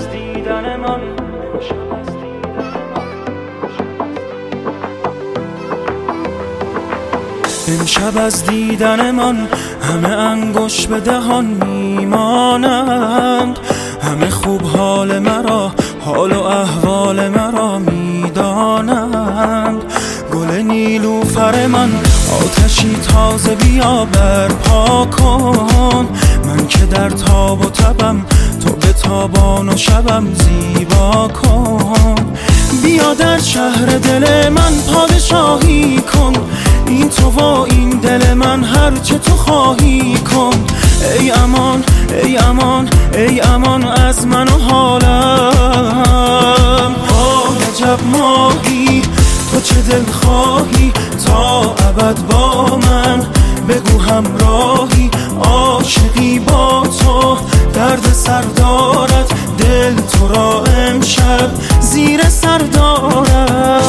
دیدن 0.00 0.76
من. 0.76 1.00
امشب 7.68 8.18
از 8.18 8.46
دیدن 8.46 9.10
من 9.10 9.48
همه 9.82 10.08
انگوش 10.08 10.86
به 10.86 11.00
دهان 11.00 11.44
میمانند. 11.44 13.58
همه 14.02 14.30
خوب 14.30 14.62
حال 14.62 15.18
مرا 15.18 15.72
حال 16.00 16.32
و 16.32 16.42
احوال 16.42 17.28
مرا 17.28 17.78
می‌دانند. 17.78 19.84
گل 20.32 20.50
نیلوفر 20.50 21.66
من 21.66 21.90
آتشی 22.42 22.96
تازه 23.08 23.54
بیا 23.54 24.04
برپا 24.04 25.06
کن. 25.06 26.08
من 26.44 26.66
که 26.66 26.86
در 26.86 27.10
تاب 27.10 27.60
و 27.60 27.70
تبم 27.70 28.26
تابان 29.04 29.68
و 29.68 29.76
شبم 29.76 30.26
زیبا 30.34 31.28
کن. 31.28 32.14
بیا 32.82 33.14
در 33.14 33.38
شهر 33.38 33.86
دل 33.86 34.48
من 34.48 34.72
پادشاهی 34.92 36.00
کن. 36.00 36.32
این 36.86 37.08
تو 37.08 37.30
و 37.30 37.42
این 37.42 37.90
دل 37.90 38.34
من 38.34 38.64
هرچه 38.64 39.18
تو 39.18 39.36
خواهی 39.36 40.16
کن. 40.18 40.64
ای 41.20 41.30
امان 41.30 41.84
ای 42.22 42.38
امان 42.38 42.88
ای 43.14 43.40
امان 43.40 43.84
از 43.84 44.26
من 44.26 44.48
و 44.48 44.58
حالم. 44.58 45.04
آه 47.08 47.56
عجب 47.68 47.98
ماهی 48.12 49.02
تو 49.50 49.60
چه 49.60 49.74
دل 49.74 50.12
خواهی؟ 50.12 50.92
تا 51.26 51.60
ابد 51.60 52.18
با 52.30 52.76
من 52.76 53.26
بگو 53.68 53.98
همراهی. 53.98 55.10
عاشقی 55.44 56.38
با 56.38 56.82
تو 57.00 57.36
درد 57.74 58.12
سر 58.12 58.42
امشب 60.94 61.50
زیر 61.80 62.28
سر 62.28 62.58
دارد 62.58 63.84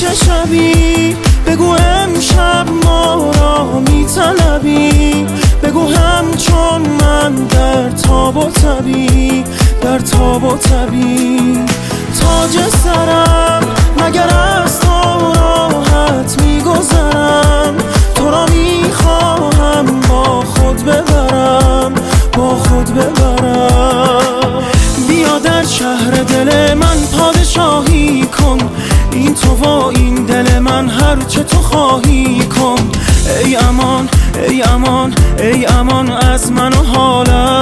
چه 0.00 0.14
شبی 0.14 1.16
بگو 1.46 1.70
امشب 1.70 2.66
ما 2.84 3.30
را 3.38 3.80
میطلبی. 3.80 4.95
در 7.50 7.90
تاب 7.90 8.36
و 8.36 8.50
تبی 8.50 9.44
در 9.82 9.98
تاب 9.98 10.44
و 10.44 10.56
تبی. 10.56 11.64
تاج 12.20 12.68
سرم 12.84 13.62
مگر 13.98 14.28
از 14.28 14.80
تو 14.80 15.32
راحت 15.34 16.42
میگذرم. 16.42 17.74
تو 18.14 18.30
را 18.30 18.46
می‌خواهم 18.46 20.00
با 20.08 20.40
خود 20.40 20.84
ببرم 20.84 21.94
با 22.36 22.54
خود 22.54 22.94
ببرم. 22.94 24.62
بیا 25.08 25.38
در 25.38 25.64
شهر 25.64 26.10
دل 26.10 26.74
من 26.74 26.96
پادشاهی 27.18 28.26
کن. 28.26 28.58
این 29.12 29.34
تو 29.34 29.54
و 29.54 29.68
این 29.84 30.14
دل 30.14 30.58
من 30.58 30.88
هرچه 30.88 31.42
تو 31.42 31.58
خواهی 31.58 32.38
کن. 32.38 32.90
ای 33.44 33.56
امان 33.56 34.08
ای 34.48 34.62
امان 34.62 35.14
ای 35.38 35.66
امان 35.66 36.10
از 36.10 36.52
من 36.52 36.72
و 36.72 36.82
حالم. 36.82 37.55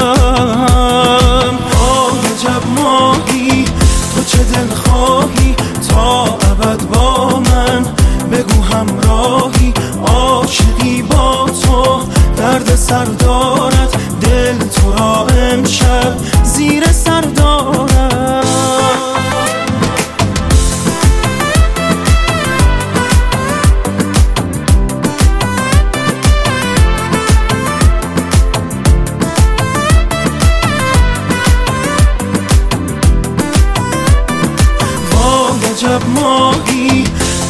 عجب 35.85 36.03
ماهی 36.21 37.05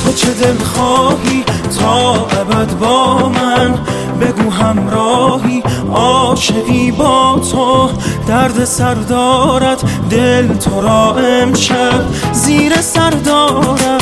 تو 0.04 0.12
چه 0.12 0.26
دل 0.26 0.64
خواهی؟ 0.64 1.44
تا 1.80 2.14
ابد 2.14 2.78
با 2.78 3.28
من 3.28 3.78
بگو 4.20 4.50
همراهی 4.50 5.62
عاشقی 5.94 6.90
با 6.90 7.40
تو 7.52 7.90
درد 8.26 8.64
سر 8.64 8.94
دارد 8.94 9.84
دل 10.10 10.48
تو 10.56 10.80
را 10.80 11.16
امشب 11.16 12.04
زیر 12.32 12.76
سر 12.76 13.10
دارد. 13.10 13.93